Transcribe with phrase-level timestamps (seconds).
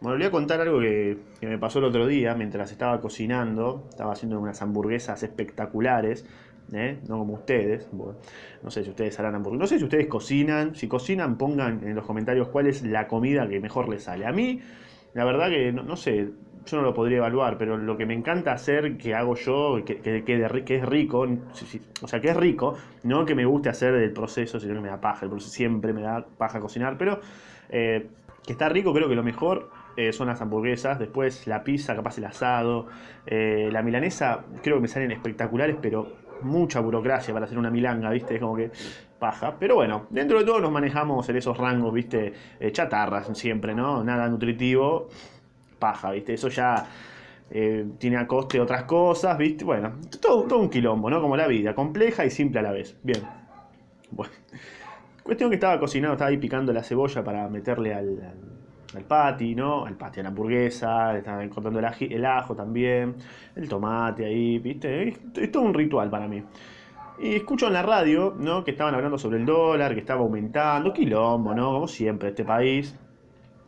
[0.00, 3.86] Bueno, le voy a contar algo que, me pasó el otro día mientras estaba cocinando.
[3.90, 6.24] Estaba haciendo unas hamburguesas espectaculares.
[6.72, 6.98] ¿eh?
[7.06, 7.86] No como ustedes.
[7.92, 9.60] No sé si ustedes harán hamburguesas.
[9.60, 10.74] No sé si ustedes cocinan.
[10.74, 14.24] Si cocinan, pongan en los comentarios cuál es la comida que mejor les sale.
[14.24, 14.60] A mí,
[15.12, 16.30] la verdad que no, sé.
[16.64, 20.00] Yo no lo podría evaluar, pero lo que me encanta hacer, que hago yo, que,
[20.66, 21.26] es rico,
[22.02, 24.88] o sea, que es rico, no que me guste hacer el proceso, sino que me
[24.88, 27.18] da paja, el proceso siempre me da paja cocinar, pero
[27.70, 28.08] eh,
[28.44, 29.70] que está rico, creo que lo mejor
[30.08, 32.86] eh, son las hamburguesas, después la pizza, capaz el asado,
[33.26, 38.10] eh, la milanesa, creo que me salen espectaculares, pero mucha burocracia para hacer una milanga,
[38.10, 38.34] ¿viste?
[38.34, 38.70] Es como que
[39.18, 39.56] paja.
[39.58, 42.32] Pero bueno, dentro de todo nos manejamos en esos rangos, ¿viste?
[42.58, 44.02] Eh, chatarras siempre, ¿no?
[44.02, 45.08] Nada nutritivo,
[45.78, 46.34] paja, ¿viste?
[46.34, 46.86] Eso ya
[47.50, 49.64] eh, tiene a coste otras cosas, ¿viste?
[49.64, 51.20] Bueno, todo, un quilombo, ¿no?
[51.20, 52.96] Como la vida, compleja y simple a la vez.
[53.02, 53.20] Bien.
[54.10, 54.32] Bueno.
[55.22, 58.34] Cuestión que estaba cocinando, estaba ahí picando la cebolla para meterle al,
[58.94, 59.84] al patty, ¿no?
[59.84, 63.14] Al patty, a la hamburguesa, estaba cortando el, el ajo también,
[63.54, 65.08] el tomate ahí, ¿viste?
[65.08, 66.42] Es, es todo un ritual para mí.
[67.18, 68.64] Y escucho en la radio, ¿no?
[68.64, 71.72] Que estaban hablando sobre el dólar, que estaba aumentando, quilombo, ¿no?
[71.72, 72.98] Como siempre, este país,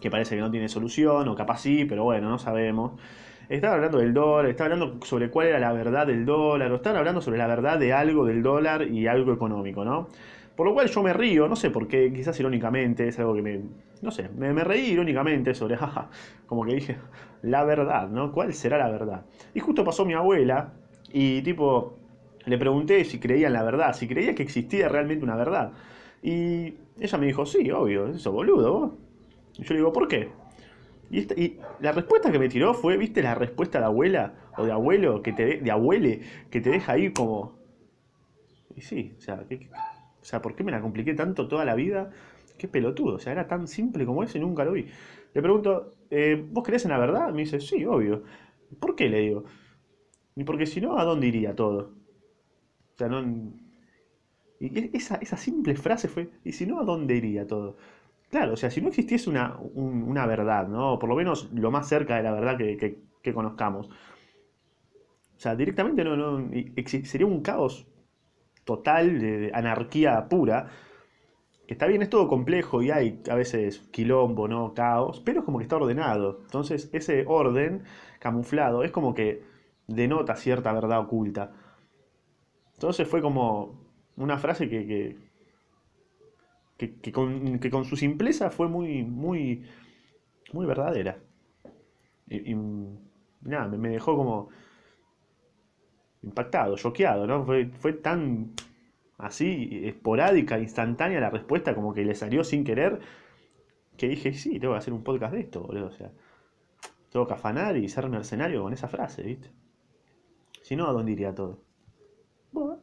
[0.00, 3.00] que parece que no tiene solución, o capaz sí, pero bueno, no sabemos.
[3.48, 6.98] Estaba hablando del dólar, estaba hablando sobre cuál era la verdad del dólar, o estaban
[6.98, 10.08] hablando sobre la verdad de algo del dólar y algo económico, ¿no?
[10.56, 13.42] Por lo cual yo me río, no sé por qué, quizás irónicamente, es algo que
[13.42, 13.60] me,
[14.00, 16.08] no sé, me, me reí irónicamente sobre, jaja,
[16.46, 16.96] como que dije,
[17.42, 18.32] la verdad, ¿no?
[18.32, 19.26] ¿Cuál será la verdad?
[19.54, 20.72] Y justo pasó mi abuela
[21.12, 21.98] y tipo,
[22.46, 25.72] le pregunté si creía en la verdad, si creía que existía realmente una verdad.
[26.22, 28.96] Y ella me dijo, sí, obvio, eso boludo.
[29.58, 30.30] Y yo le digo, ¿por qué?
[31.10, 35.22] Y, la respuesta que me tiró fue, ¿viste la respuesta de abuela o de abuelo,
[35.22, 37.56] que te de, de abuele, que te deja ahí como...
[38.74, 39.68] Y sí, o sea, ¿qué- qué-
[40.26, 42.10] o sea, ¿por qué me la compliqué tanto toda la vida?
[42.58, 44.88] Qué pelotudo, o sea, era tan simple como eso y nunca lo vi.
[45.34, 47.30] Le pregunto, eh, ¿vos creés en la verdad?
[47.32, 48.22] Me dice, sí, obvio.
[48.80, 49.08] ¿Por qué?
[49.08, 49.44] Le digo.
[50.36, 51.94] Y porque si no, ¿a dónde iría todo?
[52.94, 53.20] O sea, no...
[54.58, 57.76] Y esa, esa simple frase fue, ¿y si no, a dónde iría todo?
[58.30, 60.98] Claro, o sea, si no existiese una, un- una verdad, ¿no?
[60.98, 63.88] Por lo menos lo más cerca de la verdad que, que- conozcamos.
[65.36, 66.50] O sea, directamente no, no,
[67.04, 67.86] sería un caos
[68.66, 70.68] total, de, anarquía pura.
[71.66, 74.72] Que está bien, es todo complejo y hay a veces quilombo, ¿no?
[74.74, 76.40] Caos, pero es como que está ordenado.
[76.44, 77.82] Entonces, ese orden
[78.20, 79.42] camuflado es como que
[79.88, 81.52] denota cierta verdad oculta.
[82.74, 83.80] Entonces fue como
[84.16, 84.86] una frase que,
[86.78, 89.62] que, que- con, que con su simpleza fue muy, muy,
[90.52, 91.18] muy verdadera.
[92.28, 92.56] Y, y,
[93.42, 94.48] nada, me dejó como
[96.26, 97.44] impactado, choqueado, ¿no?
[97.44, 98.52] Fue, fue tan
[99.18, 103.00] así, esporádica, instantánea la respuesta, como que le salió sin querer,
[103.96, 105.86] que dije, sí, tengo que hacer un podcast de esto, boludo.
[105.86, 106.10] O sea,
[107.10, 109.50] tengo que afanar y ser mercenario con esa frase, ¿viste?
[110.62, 111.62] Si no, ¿a dónde iría todo?
[112.52, 112.80] Bueno,